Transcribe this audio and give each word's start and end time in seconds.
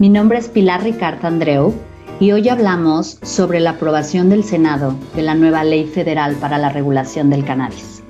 Mi 0.00 0.08
nombre 0.08 0.38
es 0.38 0.46
Pilar 0.46 0.84
Ricard 0.84 1.26
Andreu 1.26 1.74
y 2.20 2.30
hoy 2.30 2.48
hablamos 2.48 3.18
sobre 3.22 3.58
la 3.58 3.70
aprobación 3.70 4.28
del 4.28 4.44
Senado 4.44 4.94
de 5.16 5.22
la 5.22 5.34
nueva 5.34 5.64
Ley 5.64 5.86
Federal 5.86 6.36
para 6.36 6.56
la 6.56 6.68
Regulación 6.68 7.30
del 7.30 7.44
Cannabis. 7.44 8.00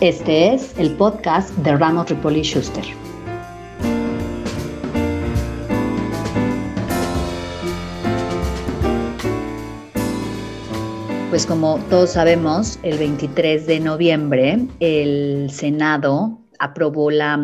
Este 0.00 0.54
es 0.54 0.78
el 0.78 0.92
podcast 0.92 1.50
de 1.56 1.76
Ramos 1.76 2.08
Ripoli 2.08 2.44
Schuster. 2.44 2.84
Pues 11.30 11.46
como 11.46 11.80
todos 11.90 12.12
sabemos, 12.12 12.78
el 12.84 12.96
23 12.96 13.66
de 13.66 13.80
noviembre 13.80 14.68
el 14.78 15.50
Senado 15.50 16.38
aprobó 16.60 17.10
la 17.10 17.36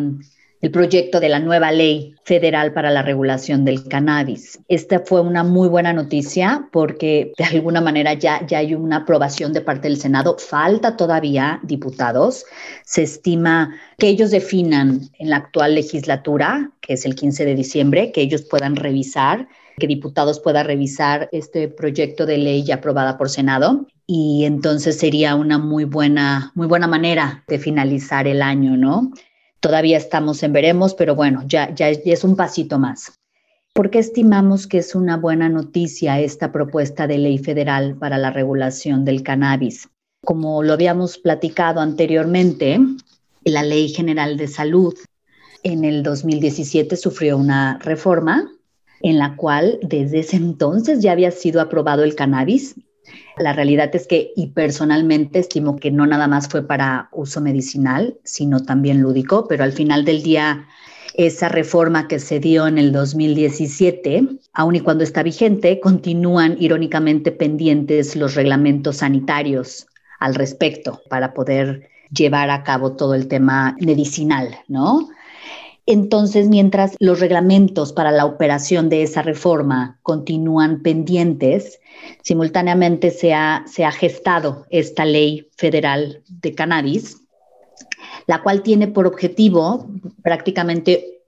el 0.61 0.71
proyecto 0.71 1.19
de 1.19 1.29
la 1.29 1.39
nueva 1.39 1.71
ley 1.71 2.15
federal 2.23 2.71
para 2.73 2.91
la 2.91 3.01
regulación 3.01 3.65
del 3.65 3.87
cannabis. 3.87 4.59
Esta 4.67 4.99
fue 4.99 5.21
una 5.21 5.43
muy 5.43 5.67
buena 5.67 5.91
noticia 5.91 6.67
porque 6.71 7.33
de 7.37 7.43
alguna 7.45 7.81
manera 7.81 8.13
ya, 8.13 8.45
ya 8.45 8.59
hay 8.59 8.75
una 8.75 8.97
aprobación 8.97 9.53
de 9.53 9.61
parte 9.61 9.87
del 9.87 9.97
Senado. 9.97 10.37
Falta 10.37 10.95
todavía 10.95 11.59
diputados. 11.63 12.45
Se 12.85 13.03
estima 13.03 13.75
que 13.97 14.07
ellos 14.07 14.31
definan 14.31 15.09
en 15.17 15.29
la 15.31 15.37
actual 15.37 15.75
legislatura, 15.75 16.71
que 16.81 16.93
es 16.93 17.05
el 17.05 17.15
15 17.15 17.45
de 17.45 17.55
diciembre, 17.55 18.11
que 18.11 18.21
ellos 18.21 18.43
puedan 18.43 18.75
revisar 18.75 19.47
que 19.79 19.87
diputados 19.87 20.39
puedan 20.39 20.67
revisar 20.67 21.27
este 21.31 21.67
proyecto 21.67 22.27
de 22.27 22.37
ley 22.37 22.63
ya 22.63 22.75
aprobada 22.75 23.17
por 23.17 23.29
Senado 23.29 23.87
y 24.05 24.43
entonces 24.45 24.99
sería 24.99 25.33
una 25.35 25.57
muy 25.57 25.85
buena, 25.85 26.51
muy 26.53 26.67
buena 26.67 26.85
manera 26.85 27.43
de 27.47 27.57
finalizar 27.57 28.27
el 28.27 28.43
año, 28.43 28.77
¿no? 28.77 29.11
Todavía 29.61 29.97
estamos 29.97 30.41
en 30.41 30.53
veremos, 30.53 30.95
pero 30.95 31.15
bueno, 31.15 31.43
ya, 31.45 31.73
ya, 31.73 31.89
es 31.89 32.23
un 32.23 32.35
pasito 32.35 32.79
más. 32.79 33.13
¿Por 33.73 33.91
qué 33.91 33.99
estimamos 33.99 34.65
que 34.65 34.79
es 34.79 34.95
una 34.95 35.17
buena 35.17 35.49
noticia 35.49 36.19
esta 36.19 36.51
propuesta 36.51 37.05
de 37.05 37.19
ley 37.19 37.37
federal 37.37 37.95
para 37.95 38.17
la 38.17 38.31
regulación 38.31 39.05
del 39.05 39.21
cannabis? 39.21 39.87
Como 40.25 40.63
lo 40.63 40.73
habíamos 40.73 41.19
platicado 41.19 41.79
anteriormente, 41.79 42.79
la 43.43 43.61
Ley 43.61 43.89
General 43.89 44.35
de 44.35 44.47
Salud 44.47 44.95
en 45.63 45.85
el 45.85 46.01
2017 46.01 46.97
sufrió 46.97 47.37
una 47.37 47.77
reforma 47.77 48.51
en 49.01 49.19
la 49.19 49.35
cual 49.35 49.79
desde 49.83 50.19
ese 50.19 50.37
entonces 50.37 51.01
ya 51.01 51.11
había 51.11 51.31
sido 51.31 51.61
aprobado 51.61 52.03
el 52.03 52.15
cannabis 52.15 52.75
la 53.37 53.53
realidad 53.53 53.93
es 53.95 54.07
que, 54.07 54.31
y 54.35 54.47
personalmente 54.47 55.39
estimo 55.39 55.77
que 55.77 55.91
no 55.91 56.05
nada 56.05 56.27
más 56.27 56.47
fue 56.47 56.65
para 56.65 57.09
uso 57.11 57.41
medicinal, 57.41 58.17
sino 58.23 58.61
también 58.61 59.01
lúdico, 59.01 59.47
pero 59.47 59.63
al 59.63 59.73
final 59.73 60.05
del 60.05 60.23
día, 60.23 60.67
esa 61.15 61.49
reforma 61.49 62.07
que 62.07 62.19
se 62.19 62.39
dio 62.39 62.67
en 62.67 62.77
el 62.77 62.91
2017, 62.91 64.27
aun 64.53 64.75
y 64.75 64.81
cuando 64.81 65.03
está 65.03 65.23
vigente, 65.23 65.79
continúan 65.79 66.55
irónicamente 66.59 67.31
pendientes 67.31 68.15
los 68.15 68.35
reglamentos 68.35 68.97
sanitarios 68.97 69.87
al 70.19 70.35
respecto 70.35 71.01
para 71.09 71.33
poder 71.33 71.89
llevar 72.11 72.49
a 72.49 72.63
cabo 72.63 72.95
todo 72.95 73.15
el 73.15 73.27
tema 73.27 73.75
medicinal, 73.79 74.55
¿no? 74.67 75.09
Entonces, 75.91 76.47
mientras 76.47 76.95
los 76.99 77.19
reglamentos 77.19 77.91
para 77.91 78.13
la 78.13 78.25
operación 78.25 78.87
de 78.87 79.03
esa 79.03 79.23
reforma 79.23 79.99
continúan 80.03 80.83
pendientes, 80.83 81.81
simultáneamente 82.23 83.11
se 83.11 83.33
ha, 83.33 83.65
se 83.67 83.83
ha 83.83 83.91
gestado 83.91 84.65
esta 84.69 85.03
ley 85.03 85.49
federal 85.57 86.23
de 86.29 86.55
cannabis, 86.55 87.17
la 88.25 88.41
cual 88.41 88.61
tiene 88.61 88.87
por 88.87 89.05
objetivo 89.05 89.85
prácticamente 90.23 91.23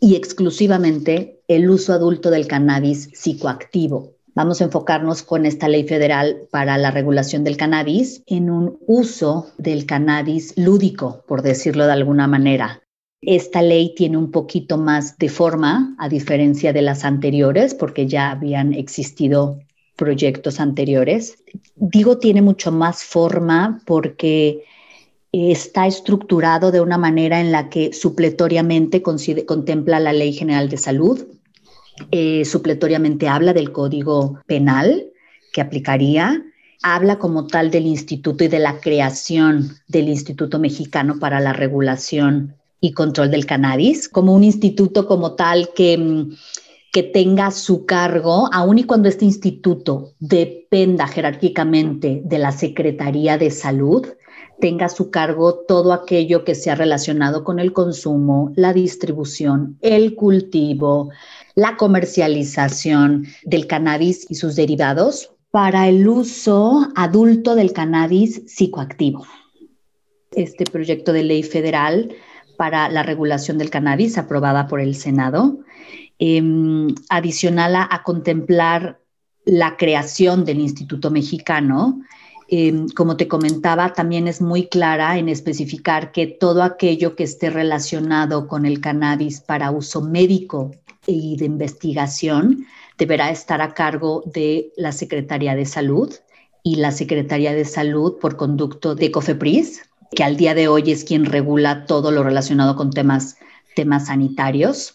y 0.00 0.16
exclusivamente 0.16 1.40
el 1.46 1.70
uso 1.70 1.92
adulto 1.92 2.32
del 2.32 2.48
cannabis 2.48 3.10
psicoactivo. 3.12 4.14
Vamos 4.34 4.60
a 4.60 4.64
enfocarnos 4.64 5.22
con 5.22 5.46
esta 5.46 5.68
ley 5.68 5.86
federal 5.86 6.48
para 6.50 6.76
la 6.76 6.90
regulación 6.90 7.44
del 7.44 7.56
cannabis 7.56 8.24
en 8.26 8.50
un 8.50 8.80
uso 8.88 9.52
del 9.58 9.86
cannabis 9.86 10.54
lúdico, 10.56 11.22
por 11.28 11.42
decirlo 11.42 11.86
de 11.86 11.92
alguna 11.92 12.26
manera. 12.26 12.82
Esta 13.20 13.62
ley 13.62 13.94
tiene 13.96 14.16
un 14.16 14.30
poquito 14.30 14.78
más 14.78 15.18
de 15.18 15.28
forma, 15.28 15.94
a 15.98 16.08
diferencia 16.08 16.72
de 16.72 16.82
las 16.82 17.04
anteriores, 17.04 17.74
porque 17.74 18.06
ya 18.06 18.30
habían 18.30 18.72
existido 18.72 19.58
proyectos 19.96 20.60
anteriores. 20.60 21.38
Digo 21.74 22.18
tiene 22.18 22.42
mucho 22.42 22.70
más 22.70 23.02
forma 23.02 23.80
porque 23.84 24.64
está 25.32 25.86
estructurado 25.86 26.70
de 26.70 26.80
una 26.80 26.96
manera 26.96 27.40
en 27.40 27.52
la 27.52 27.68
que 27.68 27.92
supletoriamente 27.92 29.02
contempla 29.02 30.00
la 30.00 30.12
Ley 30.12 30.32
General 30.32 30.68
de 30.68 30.78
Salud, 30.78 31.26
eh, 32.12 32.44
supletoriamente 32.44 33.28
habla 33.28 33.52
del 33.52 33.72
Código 33.72 34.40
Penal 34.46 35.10
que 35.52 35.60
aplicaría, 35.60 36.44
habla 36.82 37.18
como 37.18 37.46
tal 37.46 37.70
del 37.70 37.86
instituto 37.86 38.44
y 38.44 38.48
de 38.48 38.60
la 38.60 38.80
creación 38.80 39.76
del 39.88 40.08
Instituto 40.08 40.58
Mexicano 40.58 41.18
para 41.18 41.40
la 41.40 41.52
Regulación 41.52 42.57
y 42.80 42.92
Control 42.92 43.30
del 43.30 43.46
Cannabis, 43.46 44.08
como 44.08 44.34
un 44.34 44.44
instituto 44.44 45.06
como 45.06 45.34
tal 45.34 45.70
que, 45.74 45.98
mm, 45.98 46.32
que 46.92 47.02
tenga 47.02 47.50
su 47.50 47.84
cargo, 47.86 48.48
aun 48.52 48.78
y 48.78 48.84
cuando 48.84 49.08
este 49.08 49.24
instituto 49.24 50.14
dependa 50.18 51.06
jerárquicamente 51.06 52.22
de 52.24 52.38
la 52.38 52.52
Secretaría 52.52 53.36
de 53.36 53.50
Salud, 53.50 54.06
tenga 54.60 54.88
su 54.88 55.10
cargo 55.10 55.64
todo 55.66 55.92
aquello 55.92 56.44
que 56.44 56.54
sea 56.54 56.74
relacionado 56.74 57.44
con 57.44 57.58
el 57.58 57.72
consumo, 57.72 58.52
la 58.56 58.72
distribución, 58.72 59.78
el 59.82 60.14
cultivo, 60.14 61.10
la 61.54 61.76
comercialización 61.76 63.26
del 63.44 63.66
cannabis 63.66 64.26
y 64.28 64.34
sus 64.34 64.56
derivados 64.56 65.30
para 65.50 65.88
el 65.88 66.06
uso 66.08 66.88
adulto 66.94 67.54
del 67.54 67.72
cannabis 67.72 68.42
psicoactivo. 68.46 69.26
Este 70.32 70.64
proyecto 70.64 71.12
de 71.12 71.22
ley 71.22 71.42
federal 71.42 72.10
para 72.58 72.90
la 72.90 73.04
regulación 73.04 73.56
del 73.56 73.70
cannabis 73.70 74.18
aprobada 74.18 74.66
por 74.66 74.80
el 74.80 74.96
Senado, 74.96 75.60
em, 76.18 76.88
adicional 77.08 77.76
a, 77.76 78.02
contemplar 78.02 78.98
la 79.44 79.76
creación 79.76 80.44
del 80.44 80.58
Instituto 80.58 81.10
Mexicano. 81.12 82.02
Em, 82.48 82.88
como 82.88 83.16
te 83.16 83.28
comentaba, 83.28 83.92
también 83.92 84.26
es 84.26 84.42
muy 84.42 84.66
clara 84.66 85.18
en 85.18 85.28
especificar 85.28 86.10
que 86.10 86.26
todo 86.26 86.64
aquello 86.64 87.14
que 87.14 87.24
esté 87.24 87.48
relacionado 87.48 88.48
con 88.48 88.66
el 88.66 88.80
cannabis 88.80 89.40
para 89.40 89.70
uso 89.70 90.02
médico 90.02 90.72
y 91.06 91.36
de 91.36 91.44
investigación 91.44 92.66
deberá 92.98 93.30
estar 93.30 93.60
a 93.62 93.72
cargo 93.72 94.24
de 94.26 94.72
la 94.76 94.90
Secretaría 94.90 95.54
de 95.54 95.64
Salud 95.64 96.12
y 96.64 96.76
la 96.76 96.90
Secretaría 96.90 97.54
de 97.54 97.64
Salud 97.64 98.18
por 98.20 98.36
conducto 98.36 98.96
de 98.96 99.12
COFEPRIS, 99.12 99.88
que 100.10 100.24
al 100.24 100.36
día 100.36 100.54
de 100.54 100.68
hoy 100.68 100.90
es 100.90 101.04
quien 101.04 101.24
regula 101.24 101.86
todo 101.86 102.10
lo 102.10 102.22
relacionado 102.22 102.76
con 102.76 102.90
temas, 102.90 103.36
temas 103.74 104.06
sanitarios. 104.06 104.94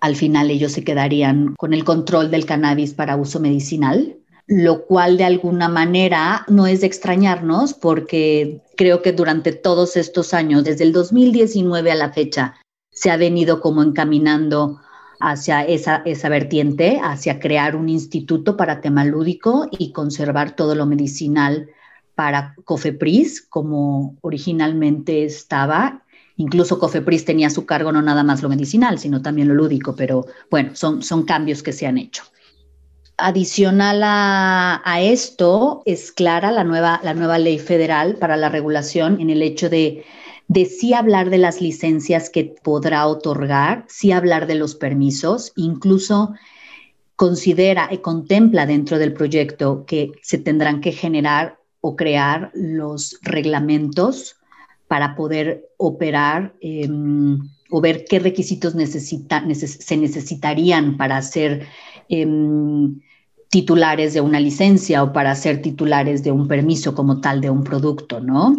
Al 0.00 0.16
final 0.16 0.50
ellos 0.50 0.72
se 0.72 0.84
quedarían 0.84 1.54
con 1.56 1.72
el 1.72 1.84
control 1.84 2.30
del 2.30 2.46
cannabis 2.46 2.94
para 2.94 3.16
uso 3.16 3.40
medicinal, 3.40 4.16
lo 4.46 4.86
cual 4.86 5.16
de 5.16 5.24
alguna 5.24 5.68
manera 5.68 6.44
no 6.48 6.66
es 6.66 6.82
de 6.82 6.86
extrañarnos 6.86 7.74
porque 7.74 8.62
creo 8.76 9.02
que 9.02 9.12
durante 9.12 9.52
todos 9.52 9.96
estos 9.96 10.34
años, 10.34 10.64
desde 10.64 10.84
el 10.84 10.92
2019 10.92 11.90
a 11.90 11.94
la 11.94 12.12
fecha, 12.12 12.54
se 12.90 13.10
ha 13.10 13.16
venido 13.16 13.60
como 13.60 13.82
encaminando 13.82 14.80
hacia 15.20 15.64
esa, 15.64 16.02
esa 16.04 16.28
vertiente, 16.28 17.00
hacia 17.02 17.40
crear 17.40 17.76
un 17.76 17.88
instituto 17.88 18.56
para 18.56 18.80
tema 18.80 19.04
lúdico 19.04 19.68
y 19.70 19.92
conservar 19.92 20.54
todo 20.54 20.74
lo 20.74 20.86
medicinal 20.86 21.68
para 22.18 22.56
Cofepris, 22.64 23.42
como 23.42 24.16
originalmente 24.22 25.22
estaba. 25.22 26.02
Incluso 26.34 26.80
Cofepris 26.80 27.24
tenía 27.24 27.46
a 27.46 27.50
su 27.50 27.64
cargo 27.64 27.92
no 27.92 28.02
nada 28.02 28.24
más 28.24 28.42
lo 28.42 28.48
medicinal, 28.48 28.98
sino 28.98 29.22
también 29.22 29.46
lo 29.46 29.54
lúdico, 29.54 29.94
pero 29.94 30.26
bueno, 30.50 30.74
son, 30.74 31.04
son 31.04 31.22
cambios 31.22 31.62
que 31.62 31.72
se 31.72 31.86
han 31.86 31.96
hecho. 31.96 32.24
Adicional 33.18 34.02
a, 34.02 34.82
a, 34.84 35.00
esto, 35.00 35.84
es 35.86 36.10
clara 36.10 36.50
la 36.50 36.64
nueva, 36.64 37.00
la 37.04 37.14
nueva 37.14 37.38
ley 37.38 37.60
federal 37.60 38.16
para 38.16 38.36
la 38.36 38.48
regulación 38.48 39.20
en 39.20 39.30
el 39.30 39.40
hecho 39.40 39.68
de, 39.68 40.04
de 40.48 40.64
sí 40.64 40.94
hablar 40.94 41.30
de 41.30 41.38
las 41.38 41.60
licencias 41.60 42.30
que 42.30 42.52
podrá 42.64 43.06
otorgar, 43.06 43.84
sí 43.86 44.10
hablar 44.10 44.48
de 44.48 44.56
los 44.56 44.74
permisos, 44.74 45.52
incluso 45.54 46.34
considera 47.14 47.88
y 47.92 47.98
contempla 47.98 48.66
dentro 48.66 48.98
del 48.98 49.12
proyecto 49.12 49.84
que 49.86 50.10
se 50.22 50.38
tendrán 50.38 50.80
que 50.80 50.90
generar 50.90 51.57
o 51.80 51.96
crear 51.96 52.50
los 52.54 53.18
reglamentos 53.22 54.36
para 54.88 55.14
poder 55.14 55.68
operar 55.76 56.54
em, 56.60 57.38
o 57.70 57.80
ver 57.80 58.04
qué 58.08 58.18
requisitos 58.18 58.72
se 58.72 59.96
necesitarían 59.96 60.96
para 60.96 61.20
ser 61.22 61.66
em, 62.08 62.98
titulares 63.50 64.14
de 64.14 64.20
una 64.20 64.40
licencia 64.40 65.02
o 65.02 65.12
para 65.12 65.34
ser 65.34 65.62
titulares 65.62 66.22
de 66.22 66.32
un 66.32 66.48
permiso 66.48 66.94
como 66.94 67.20
tal 67.20 67.40
de 67.40 67.50
un 67.50 67.64
producto, 67.64 68.20
¿no? 68.20 68.56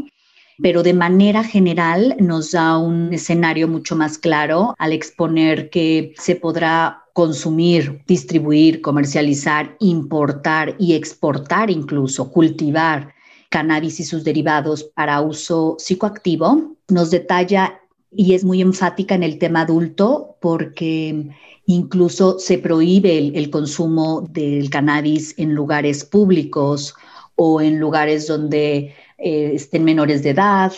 Pero 0.61 0.83
de 0.83 0.93
manera 0.93 1.43
general 1.43 2.15
nos 2.19 2.51
da 2.51 2.77
un 2.77 3.13
escenario 3.13 3.67
mucho 3.67 3.95
más 3.95 4.17
claro 4.17 4.75
al 4.77 4.91
exponer 4.91 5.69
que 5.69 6.13
se 6.17 6.35
podrá 6.35 7.03
consumir, 7.19 8.01
distribuir, 8.07 8.79
comercializar, 8.79 9.75
importar 9.81 10.77
y 10.79 10.93
exportar 10.93 11.69
incluso, 11.69 12.31
cultivar 12.31 13.13
cannabis 13.49 13.99
y 13.99 14.05
sus 14.05 14.23
derivados 14.23 14.85
para 14.85 15.19
uso 15.19 15.75
psicoactivo, 15.79 16.77
nos 16.87 17.11
detalla 17.11 17.77
y 18.09 18.35
es 18.35 18.45
muy 18.45 18.61
enfática 18.61 19.15
en 19.15 19.23
el 19.23 19.37
tema 19.37 19.63
adulto 19.63 20.37
porque 20.39 21.27
incluso 21.65 22.39
se 22.39 22.57
prohíbe 22.57 23.17
el, 23.17 23.49
consumo 23.49 24.25
del 24.31 24.69
cannabis 24.69 25.35
en 25.37 25.53
lugares 25.53 26.05
públicos 26.05 26.95
o 27.35 27.59
en 27.59 27.81
lugares 27.81 28.27
donde 28.27 28.95
eh, 29.17 29.51
estén 29.55 29.83
menores 29.83 30.23
de 30.23 30.29
edad 30.29 30.71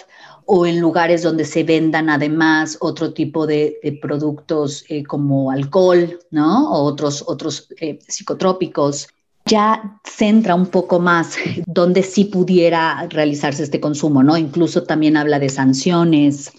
o 0.54 0.66
en 0.66 0.82
lugares 0.82 1.24
donde 1.24 1.46
se 1.46 1.64
vendan 1.64 2.10
además 2.10 2.78
otro 2.82 3.14
tipo 3.14 3.48
de, 3.48 3.80
productos 4.02 4.84
eh, 4.90 5.02
como 5.02 5.50
alcohol, 5.50 6.20
¿no? 6.30 6.70
O 6.74 6.84
otros, 6.84 7.24
otros 7.26 7.70
eh, 7.80 8.00
psicotrópicos 8.06 9.08
ya 9.46 10.02
centra 10.04 10.54
un 10.54 10.66
poco 10.66 11.00
más 11.00 11.38
donde 11.68 12.04
sí 12.04 12.26
pudiera 12.26 13.08
realizarse 13.10 13.64
este 13.64 13.80
consumo, 13.80 14.24
¿no? 14.24 14.36
Incluso 14.36 14.84
también 14.84 15.16
habla 15.16 15.40
de 15.40 15.48
sanciones, 15.48 16.52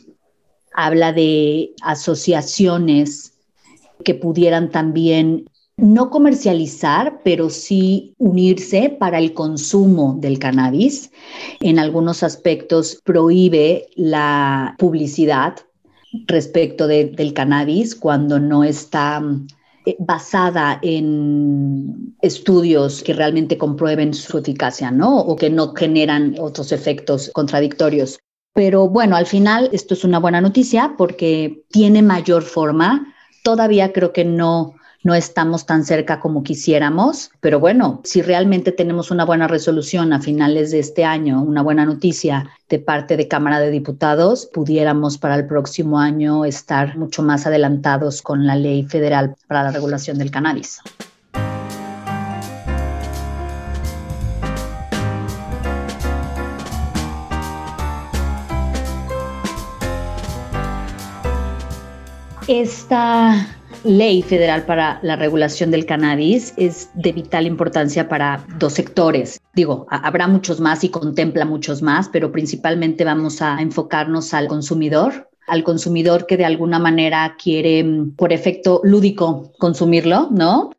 habla 0.72 1.12
de 1.12 1.74
asociaciones 1.82 3.34
que 4.06 4.14
pudieran 4.14 4.70
también 4.70 5.50
no 5.76 6.10
comercializar, 6.10 7.20
pero 7.24 7.50
sí 7.50 8.14
unirse 8.19 8.96
para 8.98 9.19
el 9.19 9.34
consumo 9.34 10.16
del 10.20 10.38
cannabis. 10.38 11.10
En 11.60 11.78
algunos 11.78 12.22
aspectos 12.22 13.00
prohíbe 13.04 13.86
la 13.96 14.74
publicidad 14.78 15.56
respecto 16.26 16.86
del 16.86 17.32
cannabis 17.32 17.94
cuando 17.94 18.38
no 18.38 18.64
está 18.64 19.22
eh, 19.86 19.96
basada 19.98 20.78
en 20.82 22.14
estudios 22.20 23.02
que 23.02 23.14
realmente 23.14 23.56
comprueben 23.58 24.14
su 24.14 24.38
eficacia, 24.38 24.90
¿no? 24.90 25.19
O 25.20 25.36
que 25.36 25.50
no 25.50 25.74
generan 25.74 26.36
otros 26.38 26.70
efectos 26.70 27.30
contradictorios. 27.32 28.19
Pero 28.54 28.88
bueno, 28.88 29.16
al 29.16 29.26
final 29.26 29.70
esto 29.72 29.94
es 29.94 30.04
una 30.04 30.19
buena 30.19 30.40
noticia 30.40 30.94
porque 30.98 31.64
tiene 31.70 32.02
mayor 32.02 32.42
forma. 32.42 33.14
Todavía 33.42 33.92
creo 33.92 34.12
que 34.12 34.24
no 34.24 34.74
no 35.02 35.14
estamos 35.14 35.66
tan 35.66 35.84
cerca 35.84 36.20
como 36.20 36.43
quisiéramos, 36.43 37.31
pero 37.40 37.58
bueno, 37.58 38.00
si 38.04 38.22
realmente 38.22 38.72
tenemos 38.72 39.10
una 39.10 39.25
buena 39.25 39.49
resolución 39.49 40.12
a 40.12 40.20
finales 40.20 40.70
de 40.70 40.78
este 40.78 41.04
año, 41.04 41.43
una 41.43 41.62
buena 41.62 41.84
noticia 41.84 42.49
de 42.69 42.78
parte 42.78 43.16
de 43.16 43.28
Cámara 43.28 43.58
de 43.58 43.70
Diputados, 43.70 44.46
pudiéramos 44.46 45.19
para 45.19 45.34
el 45.34 45.46
próximo 45.46 45.99
año 45.99 46.44
estar 46.44 46.96
mucho 46.96 47.22
más 47.22 47.46
adelantados 47.46 48.22
con 48.22 48.46
la 48.46 48.56
ley 48.56 48.84
federal 48.84 49.34
para 49.49 49.64
la 49.64 49.72
regulación 49.72 50.19
del 50.19 50.31
cannabis. 50.31 50.81
Esta 62.48 63.46
ley 63.84 64.23
federal 64.23 64.64
para 64.64 64.99
la 65.02 65.17
regulación 65.17 65.70
del 65.70 65.87
cannabis 65.87 66.55
es 66.56 66.90
de 66.94 67.12
vital 67.12 67.46
importancia 67.46 68.08
para 68.08 68.44
dos 68.58 68.75
sectores. 68.75 69.40
Digo, 69.55 69.87
habrá 69.90 70.29
muchos 70.29 70.61
más 70.61 70.84
y 70.84 70.88
contempla 70.88 71.44
muchos 71.44 71.82
más, 71.82 72.08
pero 72.08 72.32
principalmente 72.32 73.05
vamos 73.05 73.43
a 73.43 73.61
enfocarnos 73.61 74.34
al 74.34 74.49
consumidor, 74.49 75.31
al 75.46 75.64
consumidor 75.64 76.26
que 76.26 76.37
de 76.37 76.44
alguna 76.44 76.79
manera 76.79 77.37
quiere, 77.43 77.84
mm, 77.84 78.17
por 78.17 78.32
efecto 78.32 78.81
lúdico, 78.84 79.52
consumirlo, 79.58 80.29
¿no? 80.31 80.70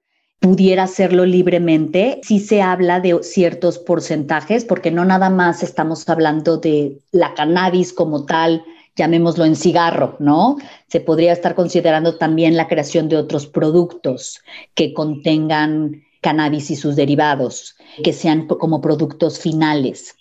pudiera 0.44 0.84
hacerlo 0.84 1.26
libremente. 1.26 2.20
Si 2.22 2.42
se 2.42 2.62
habla 2.62 3.00
de 3.00 3.24
ciertos 3.24 3.80
porcentajes, 3.80 4.66
porque 4.66 4.92
no 4.92 5.06
nada 5.06 5.30
más 5.30 5.64
estamos 5.64 6.10
hablando 6.10 6.58
de 6.58 7.00
la 7.14 7.34
cannabis 7.34 7.94
como 7.94 8.26
tal, 8.26 8.62
llamémoslo 8.95 9.45
en 9.45 9.56
cigarro, 9.56 10.16
¿no? 10.19 10.57
Se 10.88 11.00
podría 11.00 11.34
estar 11.34 11.56
considerando 11.56 12.18
también 12.18 12.56
la 12.56 12.68
creación 12.68 13.10
de 13.10 13.18
otros 13.18 13.48
productos 13.48 14.42
que 14.75 14.94
contengan 14.94 16.04
cannabis 16.24 16.72
y 16.72 16.75
sus 16.75 16.95
derivados, 16.95 17.75
que 18.01 18.13
sean 18.13 18.48
como 18.48 18.81
productos 18.81 19.40
finales. 19.40 20.16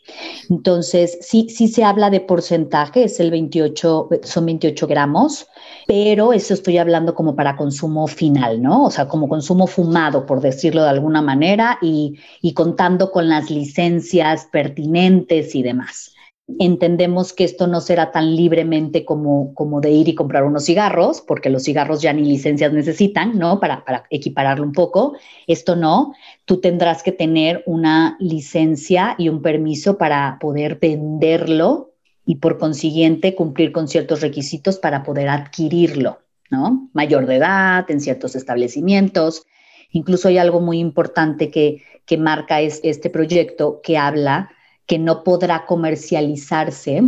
Entonces, 0.50 1.16
sí, 1.22 1.46
sí 1.48 1.68
se 1.68 1.84
habla 1.84 2.10
de 2.10 2.20
porcentaje, 2.20 3.04
es 3.04 3.20
el 3.20 3.30
28, 3.30 4.08
son 4.24 4.46
28 4.46 4.86
gramos, 4.88 5.46
pero 5.86 6.32
eso 6.32 6.54
estoy 6.54 6.76
hablando 6.78 7.14
como 7.14 7.36
para 7.36 7.56
consumo 7.56 8.08
final, 8.08 8.60
¿no? 8.60 8.84
O 8.84 8.90
sea, 8.90 9.06
como 9.06 9.28
consumo 9.28 9.66
fumado, 9.68 10.26
por 10.26 10.40
decirlo 10.40 10.82
de 10.82 10.90
alguna 10.90 11.22
manera, 11.22 11.78
y, 11.80 12.18
y 12.42 12.52
contando 12.52 13.12
con 13.12 13.28
las 13.28 13.48
licencias 13.48 14.48
pertinentes 14.50 15.54
y 15.54 15.62
demás 15.62 16.12
entendemos 16.58 17.32
que 17.32 17.44
esto 17.44 17.66
no 17.66 17.80
será 17.80 18.10
tan 18.12 18.34
libremente 18.36 19.04
como, 19.04 19.54
como 19.54 19.80
de 19.80 19.90
ir 19.90 20.08
y 20.08 20.14
comprar 20.14 20.44
unos 20.44 20.64
cigarros, 20.64 21.20
porque 21.20 21.50
los 21.50 21.64
cigarros 21.64 22.02
ya 22.02 22.12
ni 22.12 22.24
licencias 22.24 22.72
necesitan, 22.72 23.38
¿no? 23.38 23.60
Para, 23.60 23.84
para 23.84 24.04
equipararlo 24.10 24.64
un 24.64 24.72
poco. 24.72 25.14
Esto 25.46 25.76
no, 25.76 26.14
tú 26.44 26.60
tendrás 26.60 27.02
que 27.02 27.12
tener 27.12 27.62
una 27.66 28.16
licencia 28.20 29.14
y 29.18 29.28
un 29.28 29.42
permiso 29.42 29.98
para 29.98 30.38
poder 30.40 30.78
venderlo 30.80 31.92
y 32.24 32.36
por 32.36 32.58
consiguiente 32.58 33.34
cumplir 33.34 33.72
con 33.72 33.88
ciertos 33.88 34.20
requisitos 34.20 34.78
para 34.78 35.02
poder 35.02 35.28
adquirirlo, 35.28 36.20
¿no? 36.50 36.88
Mayor 36.92 37.26
de 37.26 37.36
edad, 37.36 37.90
en 37.90 38.00
ciertos 38.00 38.36
establecimientos. 38.36 39.44
Incluso 39.90 40.28
hay 40.28 40.38
algo 40.38 40.60
muy 40.60 40.78
importante 40.78 41.50
que, 41.50 41.82
que 42.06 42.16
marca 42.16 42.60
este 42.60 43.10
proyecto 43.10 43.80
que 43.82 43.98
habla 43.98 44.50
que 44.86 44.98
no 44.98 45.24
podrá 45.24 45.66
comercializarse, 45.66 47.02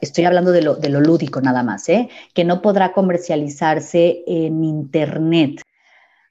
estoy 0.00 0.24
hablando 0.24 0.52
de 0.52 0.62
lo, 0.62 0.74
de 0.76 0.88
lo 0.88 1.00
lúdico 1.00 1.40
nada 1.40 1.62
más, 1.62 1.88
¿eh? 1.88 2.08
que 2.34 2.44
no 2.44 2.62
podrá 2.62 2.92
comercializarse 2.92 4.22
en 4.26 4.64
Internet. 4.64 5.62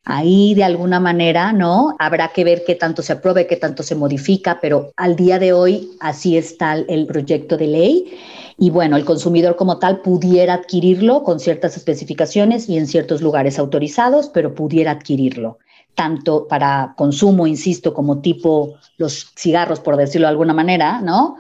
Ahí 0.06 0.56
de 0.56 0.64
alguna 0.64 1.00
manera, 1.00 1.54
¿no? 1.54 1.96
Habrá 2.00 2.30
que 2.30 2.44
ver 2.44 2.64
qué 2.66 2.74
tanto 2.74 3.04
se 3.04 3.14
apruebe, 3.14 3.46
qué 3.46 3.58
tanto 3.58 3.84
se 3.84 3.96
modifica, 3.96 4.60
pero 4.60 4.92
al 4.96 5.16
día 5.16 5.38
de 5.38 5.54
hoy 5.54 5.92
así 6.00 6.36
está 6.36 6.74
el 6.74 7.06
proyecto 7.06 7.58
de 7.58 7.68
ley. 7.68 8.18
Y 8.58 8.72
bueno, 8.72 8.98
el 8.98 9.06
consumidor 9.06 9.56
como 9.56 9.78
tal 9.78 10.02
pudiera 10.02 10.56
adquirirlo 10.56 11.24
con 11.24 11.40
ciertas 11.40 11.78
especificaciones 11.78 12.68
y 12.70 12.78
en 12.78 12.88
ciertos 12.88 13.22
lugares 13.22 13.60
autorizados, 13.60 14.30
pero 14.30 14.56
pudiera 14.56 14.92
adquirirlo 14.92 15.60
tanto 15.96 16.48
para 16.48 16.94
consumo, 16.98 17.46
insisto, 17.48 17.94
como 17.94 18.20
tipo 18.20 18.76
los 18.98 19.32
cigarros, 19.36 19.80
por 19.80 19.98
decirlo 19.98 20.28
de 20.28 20.32
alguna 20.32 20.54
manera, 20.54 21.02
¿no? 21.02 21.38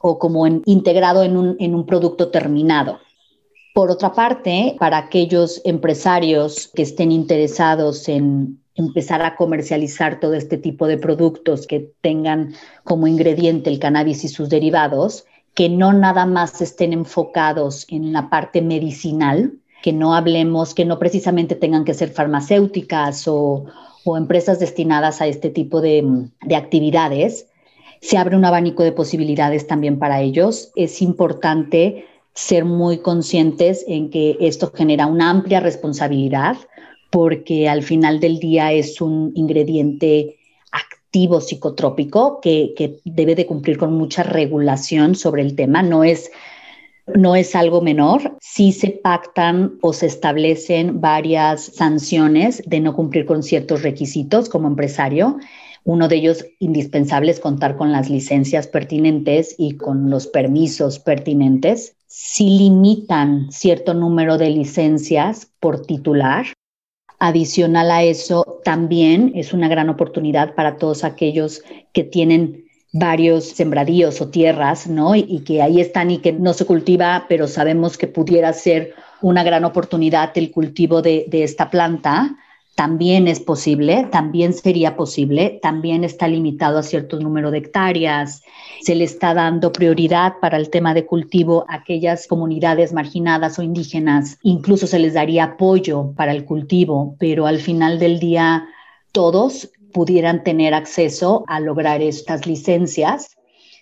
O 0.00 0.18
como 0.18 0.46
integrado 0.46 1.22
en 1.22 1.36
un, 1.36 1.56
en 1.58 1.74
un 1.74 1.84
producto 1.84 2.28
terminado. 2.28 3.00
Por 3.74 3.90
otra 3.90 4.12
parte, 4.12 4.76
para 4.78 4.98
aquellos 4.98 5.60
empresarios 5.64 6.70
que 6.74 6.82
estén 6.82 7.12
interesados 7.12 8.08
en 8.08 8.60
empezar 8.74 9.22
a 9.22 9.36
comercializar 9.36 10.20
todo 10.20 10.34
este 10.34 10.56
tipo 10.56 10.86
de 10.86 10.98
productos 10.98 11.66
que 11.66 11.92
tengan 12.00 12.54
como 12.84 13.06
ingrediente 13.06 13.70
el 13.70 13.78
cannabis 13.78 14.24
y 14.24 14.28
sus 14.28 14.48
derivados, 14.48 15.26
que 15.54 15.68
no 15.68 15.92
nada 15.92 16.24
más 16.26 16.60
estén 16.60 16.92
enfocados 16.92 17.86
en 17.90 18.12
la 18.12 18.30
parte 18.30 18.62
medicinal, 18.62 19.52
que 19.82 19.92
no 19.92 20.14
hablemos, 20.14 20.74
que 20.74 20.84
no 20.84 20.98
precisamente 20.98 21.56
tengan 21.56 21.84
que 21.84 21.94
ser 21.94 22.10
farmacéuticas 22.10 23.26
o, 23.26 23.66
o 24.10 24.16
empresas 24.16 24.58
destinadas 24.58 25.20
a 25.20 25.26
este 25.26 25.50
tipo 25.50 25.80
de, 25.80 26.02
de 26.42 26.56
actividades, 26.56 27.46
se 28.00 28.16
abre 28.16 28.36
un 28.36 28.44
abanico 28.44 28.82
de 28.82 28.92
posibilidades 28.92 29.66
también 29.66 29.98
para 29.98 30.22
ellos. 30.22 30.70
Es 30.76 31.02
importante 31.02 32.06
ser 32.32 32.64
muy 32.64 32.98
conscientes 32.98 33.84
en 33.86 34.10
que 34.10 34.36
esto 34.40 34.72
genera 34.74 35.06
una 35.06 35.28
amplia 35.28 35.60
responsabilidad 35.60 36.56
porque 37.10 37.68
al 37.68 37.82
final 37.82 38.20
del 38.20 38.38
día 38.38 38.72
es 38.72 39.00
un 39.00 39.32
ingrediente 39.34 40.38
activo 40.72 41.40
psicotrópico 41.40 42.40
que, 42.40 42.74
que, 42.76 43.00
debe 43.04 43.34
de 43.34 43.46
cumplir 43.46 43.76
con 43.76 43.92
mucha 43.92 44.22
regulación 44.22 45.16
sobre 45.16 45.42
el 45.42 45.56
tema. 45.56 45.82
No 45.82 46.04
es 46.04 46.30
no 47.14 47.36
es 47.36 47.54
algo 47.54 47.80
menor. 47.80 48.36
Sí 48.40 48.72
se 48.72 48.90
pactan 48.90 49.78
o 49.82 49.92
se 49.92 50.06
establecen 50.06 51.00
varias 51.00 51.62
sanciones 51.64 52.62
de 52.66 52.80
no 52.80 52.94
cumplir 52.94 53.26
con 53.26 53.42
ciertos 53.42 53.82
requisitos 53.82 54.48
como 54.48 54.68
empresario. 54.68 55.38
Uno 55.84 56.08
de 56.08 56.16
ellos 56.16 56.44
indispensable 56.58 57.30
es 57.30 57.40
contar 57.40 57.76
con 57.76 57.92
las 57.92 58.10
licencias 58.10 58.66
pertinentes 58.66 59.54
y 59.58 59.76
con 59.76 60.10
los 60.10 60.26
permisos 60.26 60.98
pertinentes. 60.98 61.96
Si 62.06 62.58
limitan 62.58 63.50
cierto 63.50 63.94
número 63.94 64.38
de 64.38 64.50
licencias 64.50 65.50
por 65.60 65.86
titular, 65.86 66.46
adicional 67.18 67.90
a 67.90 68.02
eso, 68.02 68.60
también 68.64 69.32
es 69.34 69.52
una 69.52 69.68
gran 69.68 69.88
oportunidad 69.88 70.54
para 70.54 70.76
todos 70.76 71.04
aquellos 71.04 71.62
que 71.92 72.04
tienen 72.04 72.67
varios 72.98 73.44
sembradíos 73.44 74.20
o 74.20 74.28
tierras, 74.28 74.86
¿no? 74.86 75.14
Y, 75.14 75.40
que 75.40 75.62
ahí 75.62 75.80
están 75.80 76.10
y 76.10 76.18
que 76.18 76.32
no 76.32 76.52
se 76.52 76.66
cultiva, 76.66 77.26
pero 77.28 77.46
sabemos 77.46 77.96
que 77.96 78.06
pudiera 78.06 78.52
ser 78.52 78.94
una 79.20 79.42
gran 79.42 79.64
oportunidad 79.64 80.36
el 80.36 80.50
cultivo 80.50 81.02
de, 81.02 81.26
esta 81.30 81.70
planta. 81.70 82.36
También 82.74 83.26
es 83.26 83.40
posible, 83.40 84.06
también 84.12 84.52
sería 84.52 84.96
posible, 84.96 85.58
también 85.60 86.04
está 86.04 86.28
limitado 86.28 86.78
a 86.78 86.84
cierto 86.84 87.18
número 87.18 87.50
de 87.50 87.58
hectáreas, 87.58 88.42
se 88.82 88.94
le 88.94 89.02
está 89.02 89.34
dando 89.34 89.72
prioridad 89.72 90.34
para 90.40 90.58
el 90.58 90.70
tema 90.70 90.94
de 90.94 91.04
cultivo 91.04 91.66
a 91.68 91.76
aquellas 91.76 92.28
comunidades 92.28 92.92
marginadas 92.92 93.58
o 93.58 93.62
indígenas, 93.62 94.38
incluso 94.42 94.86
se 94.86 95.00
les 95.00 95.14
daría 95.14 95.44
apoyo 95.44 96.12
para 96.16 96.30
el 96.30 96.44
cultivo, 96.44 97.16
pero 97.18 97.48
al 97.48 97.58
final 97.58 97.98
del 97.98 98.20
día 98.20 98.68
todos 99.10 99.72
pudieran 99.92 100.44
tener 100.44 100.74
acceso 100.74 101.44
a 101.46 101.60
lograr 101.60 102.02
estas 102.02 102.46
licencias 102.46 103.38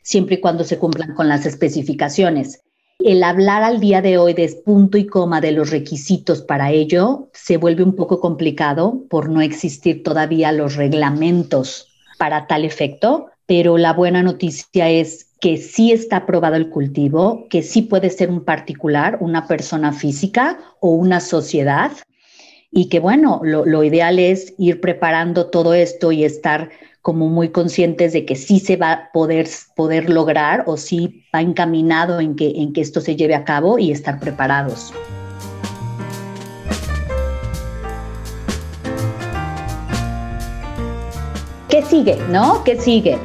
siempre 0.07 0.37
y 0.37 0.41
cuando 0.41 0.63
se 0.63 0.79
cumplan 0.79 1.15
con 1.15 1.29
las 1.29 1.47
especificaciones. 1.47 2.63
El 3.01 3.23
hablar 3.25 3.63
al 3.63 3.81
día 3.81 4.01
de 4.01 4.19
hoy 4.19 4.35
de 4.35 4.49
punto 4.65 4.97
y 4.97 5.07
coma 5.07 5.41
de 5.41 5.53
los 5.53 5.71
requisitos 5.71 6.43
para 6.43 6.71
ello 6.71 7.29
se 7.33 7.57
vuelve 7.57 7.83
un 7.83 7.95
poco 7.95 8.21
complicado 8.21 9.03
por 9.11 9.29
no 9.29 9.43
existir 9.43 10.03
todavía 10.03 10.53
los 10.53 10.77
reglamentos 10.77 11.89
para 12.19 12.47
tal 12.47 12.65
efecto, 12.65 13.27
pero 13.47 13.79
la 13.79 13.93
buena 13.93 14.23
noticia 14.23 14.89
es 14.89 15.27
que 15.41 15.57
sí 15.57 15.93
está 15.93 16.19
aprobado 16.19 16.57
el 16.57 16.71
cultivo, 16.71 17.47
que 17.51 17.63
sí 17.63 17.83
puede 17.83 18.11
ser 18.11 18.31
un 18.31 18.45
particular, 18.45 19.19
una 19.21 19.47
persona 19.47 19.93
física 19.93 20.59
o 20.81 20.91
una 20.91 21.21
sociedad, 21.21 21.93
y 22.71 22.89
que 22.89 23.01
bueno, 23.01 23.41
lo, 23.43 23.85
ideal 23.85 24.19
es 24.19 24.55
ir 24.59 24.81
preparando 24.81 25.47
todo 25.47 25.75
esto 25.75 26.13
y 26.13 26.25
estar 26.25 26.71
como 27.01 27.29
muy 27.29 27.51
conscientes 27.51 28.13
de 28.13 28.27
que 28.27 28.35
sí 28.35 28.59
se 28.59 28.77
va 28.77 28.93
a 28.93 29.13
poder, 29.13 29.49
poder 29.77 30.11
lograr 30.11 30.65
o 30.67 30.77
sí 30.77 31.25
va 31.35 31.41
encaminado 31.41 32.21
en 32.21 32.35
que, 32.35 32.51
en 32.57 32.73
que 32.73 32.81
esto 32.81 33.01
se 33.01 33.15
lleve 33.15 33.35
a 33.35 33.45
cabo 33.45 33.79
y 33.79 33.93
estar 33.93 34.19
preparados. 34.19 34.93
¿Qué 41.69 41.83
sigue? 41.83 42.19
¿No? 42.31 42.65
¿Qué 42.65 42.81
sigue? 42.81 43.19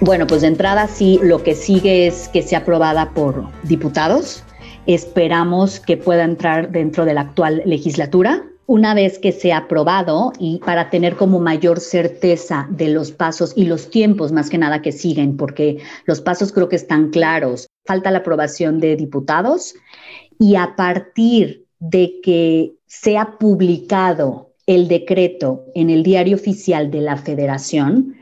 Bueno, 0.00 0.26
pues 0.26 0.42
de 0.42 0.48
entrada 0.48 0.88
sí, 0.88 1.18
lo 1.22 1.42
que 1.42 1.54
sigue 1.54 2.06
es 2.06 2.28
que 2.28 2.42
sea 2.42 2.58
aprobada 2.58 3.10
por 3.14 3.46
diputados. 3.62 4.44
Esperamos 4.86 5.80
que 5.80 5.96
pueda 5.96 6.24
entrar 6.24 6.70
dentro 6.70 7.06
de 7.06 7.14
la 7.14 7.22
actual 7.22 7.62
legislatura 7.64 8.44
una 8.66 8.94
vez 8.94 9.18
que 9.18 9.32
sea 9.32 9.58
aprobado 9.58 10.32
y 10.38 10.58
para 10.58 10.90
tener 10.90 11.16
como 11.16 11.38
mayor 11.38 11.80
certeza 11.80 12.66
de 12.70 12.88
los 12.88 13.12
pasos 13.12 13.52
y 13.56 13.64
los 13.64 13.90
tiempos 13.90 14.32
más 14.32 14.50
que 14.50 14.58
nada 14.58 14.82
que 14.82 14.92
siguen, 14.92 15.36
porque 15.36 15.78
los 16.04 16.20
pasos 16.20 16.52
creo 16.52 16.68
que 16.68 16.76
están 16.76 17.10
claros. 17.10 17.66
Falta 17.84 18.10
la 18.10 18.18
aprobación 18.18 18.80
de 18.80 18.96
diputados 18.96 19.74
y 20.38 20.56
a 20.56 20.74
partir 20.76 21.64
de 21.78 22.20
que 22.22 22.74
sea 22.86 23.38
publicado 23.38 24.50
el 24.66 24.88
decreto 24.88 25.66
en 25.74 25.90
el 25.90 26.02
diario 26.02 26.36
oficial 26.36 26.90
de 26.90 27.00
la 27.00 27.16
federación, 27.16 28.16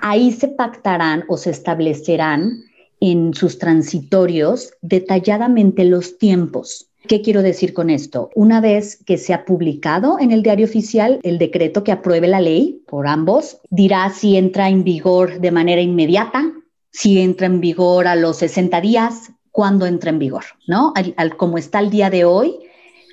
ahí 0.00 0.32
se 0.32 0.48
pactarán 0.48 1.24
o 1.28 1.36
se 1.36 1.50
establecerán 1.50 2.64
en 3.00 3.34
sus 3.34 3.58
transitorios 3.58 4.72
detalladamente 4.80 5.84
los 5.84 6.16
tiempos 6.16 6.89
¿Qué 7.08 7.22
quiero 7.22 7.42
decir 7.42 7.72
con 7.72 7.90
esto? 7.90 8.30
Una 8.34 8.60
vez 8.60 9.02
que 9.04 9.16
se 9.16 9.32
ha 9.32 9.44
publicado 9.44 10.18
en 10.20 10.32
el 10.32 10.42
diario 10.42 10.66
oficial 10.66 11.18
el 11.22 11.38
decreto 11.38 11.82
que 11.82 11.92
apruebe 11.92 12.28
la 12.28 12.40
ley 12.40 12.82
por 12.86 13.08
ambos, 13.08 13.58
dirá 13.70 14.10
si 14.10 14.36
entra 14.36 14.68
en 14.68 14.84
vigor 14.84 15.40
de 15.40 15.50
manera 15.50 15.80
inmediata, 15.80 16.52
si 16.90 17.20
entra 17.20 17.46
en 17.46 17.60
vigor 17.60 18.06
a 18.06 18.16
los 18.16 18.36
60 18.38 18.80
días, 18.80 19.32
cuándo 19.50 19.86
entra 19.86 20.10
en 20.10 20.18
vigor, 20.18 20.44
¿no? 20.66 20.92
Como 21.36 21.58
está 21.58 21.80
el 21.80 21.90
día 21.90 22.10
de 22.10 22.24
hoy, 22.24 22.56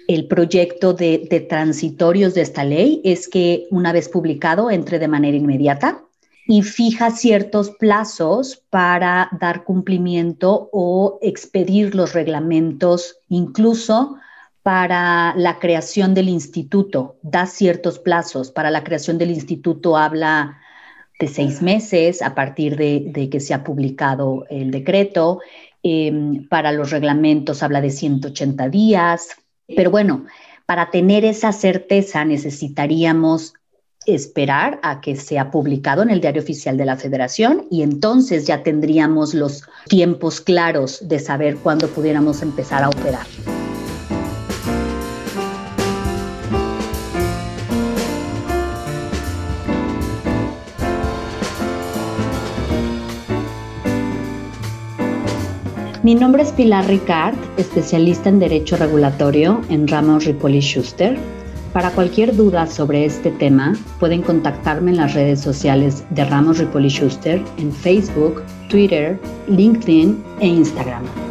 el 0.07 0.27
proyecto 0.27 0.93
de, 0.93 1.27
de 1.29 1.39
transitorios 1.39 2.33
de 2.33 2.41
esta 2.41 2.63
ley 2.63 3.01
es 3.03 3.27
que 3.27 3.67
una 3.71 3.93
vez 3.93 4.09
publicado 4.09 4.69
entre 4.69 4.99
de 4.99 5.07
manera 5.07 5.37
inmediata 5.37 6.03
y 6.47 6.61
fija 6.61 7.11
ciertos 7.11 7.71
plazos 7.71 8.63
para 8.69 9.29
dar 9.39 9.65
cumplimiento 9.65 10.69
o 10.71 11.19
expedir 11.21 11.93
los 11.93 12.13
reglamentos, 12.13 13.17
incluso 13.27 14.15
para 14.63 15.33
la 15.35 15.59
creación 15.59 16.13
del 16.13 16.29
instituto, 16.29 17.17
da 17.21 17.45
ciertos 17.45 17.99
plazos. 17.99 18.51
Para 18.51 18.71
la 18.71 18.83
creación 18.83 19.17
del 19.17 19.31
instituto 19.31 19.97
habla 19.97 20.57
de 21.19 21.27
seis 21.27 21.61
meses 21.61 22.21
a 22.21 22.33
partir 22.33 22.77
de, 22.77 23.29
que 23.29 23.39
se 23.39 23.53
ha 23.53 23.63
publicado 23.63 24.45
el 24.49 24.71
decreto. 24.71 25.41
Em, 25.83 26.47
para 26.47 26.71
los 26.71 26.91
reglamentos 26.91 27.61
habla 27.61 27.81
de 27.81 27.89
180 27.89 28.69
días. 28.69 29.29
Pero 29.67 29.91
bueno, 29.91 30.25
para 30.65 30.91
tener 30.91 31.25
esa 31.25 31.51
certeza 31.51 32.23
necesitaríamos 32.23 33.53
esperar 34.07 34.79
a 34.83 35.01
que 35.01 35.15
sea 35.15 35.51
publicado 35.51 36.01
en 36.01 36.09
el 36.09 36.21
diario 36.21 36.41
oficial 36.41 36.77
de 36.77 36.85
la 36.85 36.95
federación 36.95 37.67
y 37.69 37.81
entonces 37.81 38.47
ya 38.47 38.63
tendríamos 38.63 39.33
los 39.33 39.63
tiempos 39.87 40.41
claros 40.41 41.07
de 41.07 41.19
saber 41.19 41.57
cuándo 41.57 41.89
pudiéramos 41.89 42.41
empezar 42.41 42.83
a 42.83 42.89
operar. 42.89 43.27
Mi 56.03 56.15
nombre 56.15 56.41
es 56.41 56.53
Pilar 56.53 56.87
Ricard, 56.87 57.35
especialista 57.57 58.29
en 58.29 58.39
Derecho 58.39 58.77
Regulatorio 58.77 59.61
en 59.69 59.89
Ramos 59.89 60.23
Ripoli 60.23 60.61
Schuster 60.61 61.19
para 61.77 61.91
cualquier 61.91 62.35
duda 62.35 62.65
sobre 62.65 63.05
este 63.05 63.29
tema, 63.29 63.73
pueden 63.99 64.23
contactarme 64.23 64.89
en 64.89 64.97
las 64.97 65.13
redes 65.13 65.39
sociales 65.39 66.03
de 66.09 66.25
Ramos 66.25 66.57
Ripoli 66.57 66.89
Schuster 66.89 67.39
en 67.59 67.71
Facebook, 67.71 68.41
Twitter, 68.67 69.19
LinkedIn 69.47 70.23
e 70.39 70.47
Instagram. 70.47 71.26